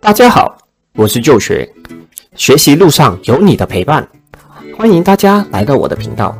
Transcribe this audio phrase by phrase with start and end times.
[0.00, 0.56] 大家好，
[0.94, 1.68] 我是旧学，
[2.36, 4.08] 学习路上有你的陪伴，
[4.76, 6.36] 欢迎大家来到我的频道。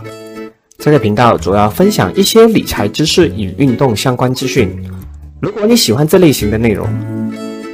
[0.79, 4.71] 这个频道主要分享一些理财知识与运动相关资讯。
[5.41, 6.89] 如果你喜欢这类型的内容，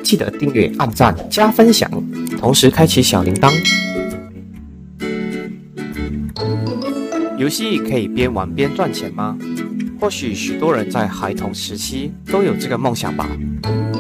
[0.03, 1.91] 记得订阅、按赞、加分享，
[2.41, 3.53] 同时开启小铃铛。
[7.37, 9.37] 游戏可以边玩边赚钱吗？
[10.05, 13.27] 或许许多人在孩童时期都有这个梦想吧。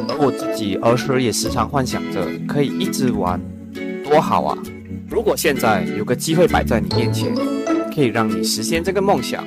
[0.06, 3.40] 而我自己儿时也时常幻想着可以一直玩，
[4.04, 4.58] 多好啊！
[5.08, 7.34] 如果现在有个机会摆在你面前，
[7.94, 9.42] 可以让你实现这个梦想，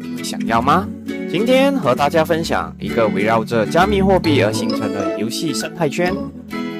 [0.00, 0.84] 你会想要吗？
[1.30, 6.12] 今天和大家分享一个围绕着加密货币而形成的游戏生态圈。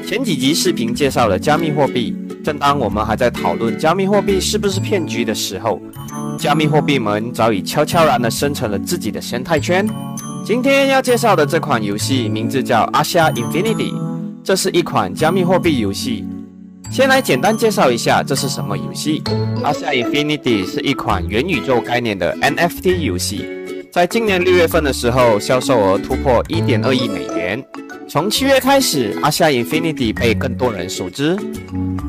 [0.05, 5.81] 前几集视频介绍了加密货币，正当我们还在讨论加密货币是不是骗局的时候，
[6.39, 9.87] 加密货币们早已悄悄然地生成了自己的生态圈。
[10.45, 13.93] 今天要介绍的这款游戏名字叫阿夏 Infinity，
[14.43, 16.25] 这是一款加密货币游戏。
[16.91, 19.23] 先来简单介绍一下这是什么游戏。
[19.63, 23.45] 阿夏 Infinity 是一款元宇宙概念的 NFT 游戏，
[23.93, 27.63] 在今年六月份的时候，销售额突破一点二亿美元。
[28.09, 31.39] 从七月开始，阿夏 Infinity 被更多人熟知，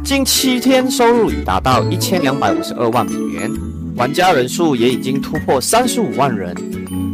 [0.04, 3.52] 近七天收入已达到一千两百五十二万美元，
[3.96, 6.56] 玩家人数也已经突破三十五万人。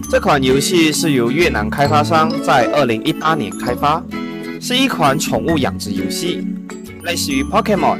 [0.09, 4.01] 这款游戏是由越南开发商在二零一八年开发，
[4.61, 6.47] 是一款宠物养殖游戏，
[7.03, 7.99] 类似于 Pokemon。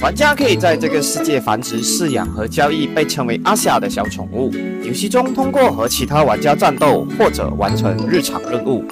[0.00, 4.50] 玩家可以在这个世界繁殖、饲养和交易被称为阿夏的小宠物。
[4.82, 8.82] 游戏中通过和其他玩家战斗或者完成日常任务，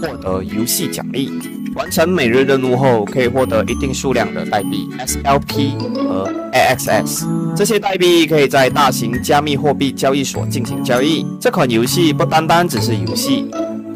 [0.00, 1.30] 获得游戏奖励。
[1.74, 7.24] 完成每日任务后，可以获得一定数量的代币 SLP 和 AXS。
[7.56, 11.24] 这些代币可以在大型加密货币交易所进行交易。
[11.40, 13.46] 这款游戏不单单只是游戏，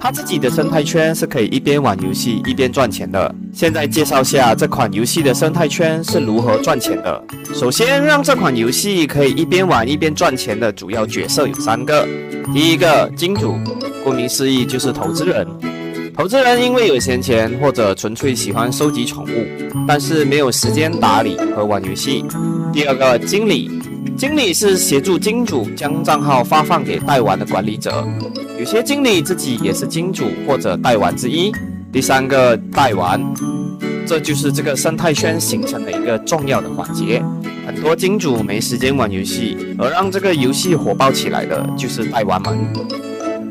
[0.01, 3.35] 它自己的生态圈是可以一边玩游戏一边赚钱的。
[3.53, 7.25] 现在介绍下这款游戏的生态圈是如何赚钱的。
[7.55, 12.07] 首先，让这款游戏可以一边玩一边赚钱的主要角色有三个。
[12.53, 13.57] 第一个金主，
[14.05, 15.47] 顾名思义就是投资人。
[16.17, 19.47] 投资人因为有闲钱，或者纯粹喜欢收集宠物，
[19.87, 22.25] 但是没有时间打理和玩游戏。
[22.73, 23.69] 第二个经理，
[24.17, 28.07] 经理是协助金主将账号发放给代玩的管理者，
[28.59, 31.53] 有些经理自己也是金主或者代玩之一。
[31.93, 33.21] 第三个代玩，
[34.07, 37.21] 这就是这个生态圈形成的一个重要的环节。
[37.67, 43.04] 很多金主没时间玩游戏，而让这个游戏火爆起来的就是代玩们。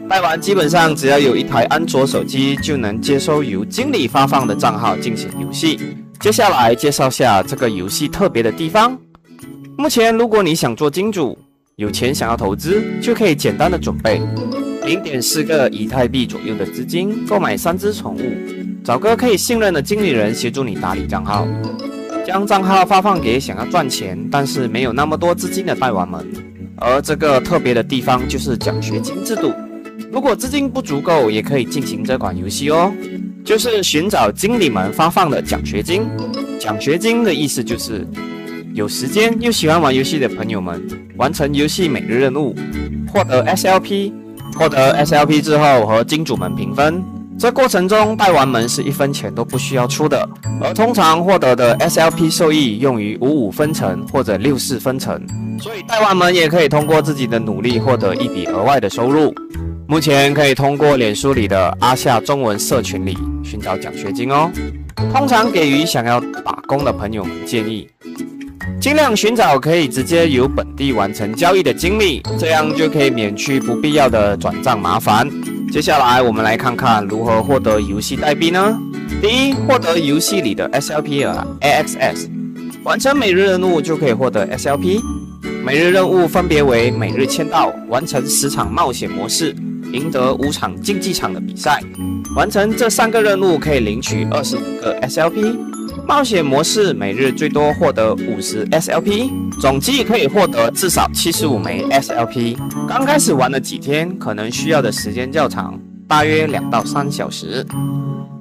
[0.09, 5.79] 代玩基本上只要有一台安卓手机，就能接收由经理发放的账号进行游戏。
[6.19, 8.97] 接下来介绍下这个游戏特别的地方。
[9.75, 11.37] 目前，如果你想做金主，
[11.77, 14.21] 有钱想要投资，就可以简单的准备
[14.85, 18.21] 零点四个以太币左右的资金，购买三只宠物，
[18.83, 21.47] 找个可以信任的经理人协助你打理账号，
[22.25, 26.23] 将账号发放给想要赚钱但是没有那么多资金的代玩们。
[26.77, 29.51] 而这个特别的地方就是奖学金制度。
[30.11, 32.91] 如果资金不足够，也可以进行这款游戏哦，
[33.43, 36.03] 就是寻找经理们发放的奖学金。
[36.59, 38.07] 奖学金的意思就是
[38.73, 40.81] 有时间又喜欢玩游戏的朋友们，
[41.17, 42.55] 完成游戏每日任务，
[43.11, 44.13] 获得 SLP，
[44.55, 47.03] 获得 SLP 之后和金主们平分。
[47.37, 50.29] 这过程中，代玩们是一分钱都不需要出的，
[50.61, 55.19] 而通常获得的 SLP 收益用于五五分成或者六四分成，
[55.59, 59.33] 所以代玩们也可以通过自己的努力获得一笔额外的收入。
[59.93, 64.49] 目前可以通过脸书里的阿夏中文社群里寻找奖学金哦。
[65.13, 67.87] 通常给予想要打工的朋友们建议，
[68.81, 75.29] 尽量寻找可以直接由本地完成交易的经历，这样就可以免去不必要的转账麻烦。
[75.71, 78.75] 接下来我们来看看如何获得游戏代币呢？
[79.21, 82.27] 第一，获得游戏里的 SLP 和 AXS，
[82.83, 84.99] 完成每日任务就可以获得 SLP。
[85.63, 89.55] 每日任务分别为每日签到、完成十场冒险模式。
[89.93, 91.79] 赢得五场竞技场的比赛，
[92.35, 95.55] 完成这三个任务可以领取二十五个 SLP。
[96.05, 99.29] 冒险模式每日最多获得五十 SLP，
[99.61, 102.57] 总计可以获得至少七十五枚 SLP。
[102.89, 107.65] 刚开始玩了几天，可能需要的时间较长，大约两到三小时。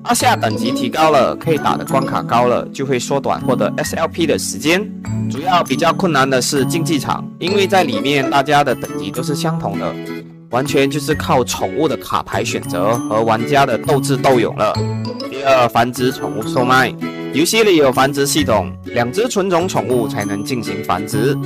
[0.05, 4.83] 阿夏等级提高了，可以打的关卡高了，就会缩短获得 SLP 的时间。
[5.31, 9.95] 主要比较困难的是竞技场，因为在里面大家的等级都是相同的。
[10.53, 14.73] 完全就是靠宠物的卡牌选择和玩家的斗智斗勇了。
[15.31, 16.95] 第二，繁殖宠物售卖，
[17.33, 21.37] 游戏里有繁殖系统，两只纯种宠物才能进行繁殖。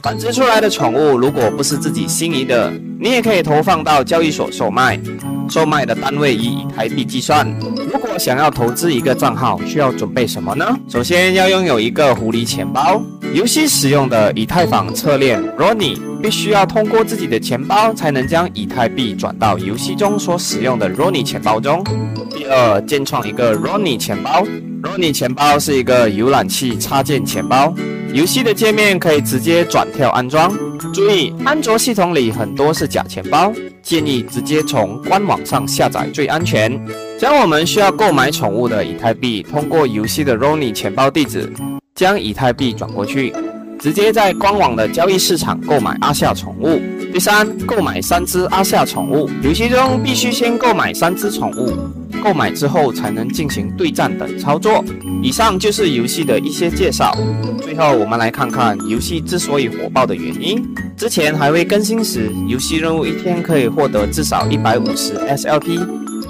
[0.00, 2.72] 繁殖出来的宠物如果不是自己心仪的，
[3.04, 4.98] 你也可以投放到交易所售卖，
[5.46, 7.46] 售卖的单位以以太币计算。
[7.92, 10.66] 如果想要投资一个账号，需要准备什么呢？
[10.88, 13.02] 首先要拥有一个狐狸钱包，
[13.34, 21.84] 游戏使用的以太坊侧链 Roni 必须要通过自己的钱包才能将以太币转到游戏中所使用的 Roni 钱包中。
[22.30, 24.46] 第二，建创一个 Roni 钱包。
[24.82, 27.74] Roni 钱包是一个浏览器插件钱包，
[28.14, 30.56] 游戏的界面可以直接转跳安装。
[30.92, 33.52] 注意，安卓系统里很多是假钱包，
[33.82, 36.80] 建议直接从官网上下载最安全。
[37.18, 41.52] 将我们需要购买宠物的以太币通过游戏的 Roni 钱包地址，
[41.96, 43.34] 将以太币转过去，
[43.80, 46.80] 直接在官网的交易市场购买阿夏宠物。
[47.12, 51.76] 第三，购买三只阿夏宠物，游戏中必须先购买三只宠物。
[52.22, 54.84] 购买之后才能进行对战等操作。
[55.22, 57.16] 以上就是游戏的一些介绍。
[57.62, 60.62] 最后，我们来看看游戏之所以火爆的原因。
[60.96, 65.80] 之前还未更新时，游戏任务一天可以获得至少一百五十 SLP，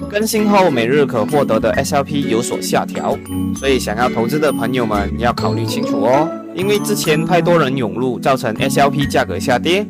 [0.09, 3.19] 更新后每日可获得的 SLP 有所下调。
[3.55, 9.87] 所以，想要投资的朋友们要考虑清楚哦，因为之前太多人涌入，造成 SLP 价格下跌。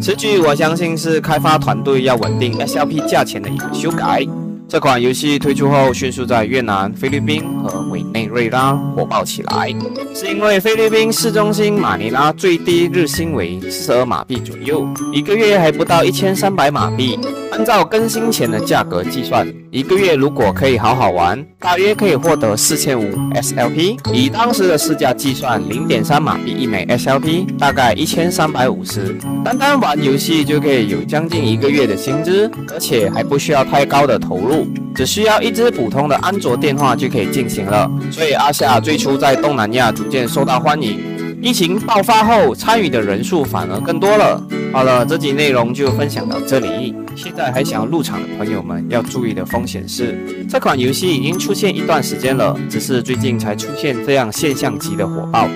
[0.00, 4.24] 此举我相信是开发团队要稳定 SLP 价钱的一个修改。
[4.72, 9.68] 这款游戏推出后，迅速在越南、菲律宾和委内瑞拉火爆起来，
[10.14, 17.18] 是因为菲律宾市中心马尼拉最低日薪为四十二马币左右，一个月还不到一千三百马币。
[17.50, 23.96] 按照更新前的价格计算，一个月如果可以好好玩，大约可以获得四千五 SLP。
[24.12, 29.16] 以当时的市价计算，零点三马币一枚 SLP，大概一千三百五十。
[29.44, 37.88] 单单玩游戏就可以有将近一个月的薪资，而且还不需要太高的投入，只需要一只普通的安卓电话就可以进行了。
[38.10, 41.00] 所以阿夏最初在东南亚逐渐受到欢迎，
[41.42, 44.40] 疫情爆发后参与的人数反而更多了。
[44.72, 46.94] 好了，这集内容就分享到这里。
[47.16, 55.48] 现在还想要入场的朋友们要注意的风险是，这款游戏已经出现一段时间了，只是最近才出现这样现象级的火爆。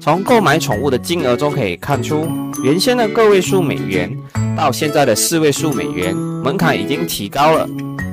[0.00, 2.26] 从购买宠物的金额中可以看出，
[2.64, 4.10] 原先的个位数美元
[4.56, 7.68] 到现在的四位数美元，门槛已经提高了。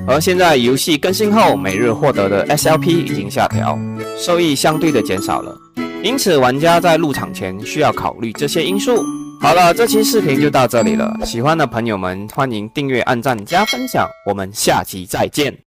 [0.06, 3.78] 而现在游戏更新后，每日获得的 SLP 已经下调，
[4.18, 5.56] 收益相对的减少了。
[6.04, 9.02] 因此，玩家在入场前需要考虑这些因素。
[9.40, 11.10] 好了，这期视频就到这里了。
[11.24, 14.06] 喜欢的朋友们，欢迎订阅、按赞、加分享。
[14.26, 15.56] 我们下期再见。